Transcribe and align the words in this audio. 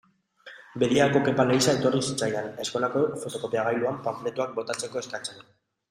Bediako 0.83 1.21
Kepa 1.27 1.45
Leiza 1.51 1.75
etorri 1.79 2.01
zitzaidan, 2.07 2.49
eskolako 2.65 3.07
fotokopiagailuan 3.25 4.05
panfletoak 4.09 4.61
botatzeko 4.61 5.07
eskatzen. 5.07 5.51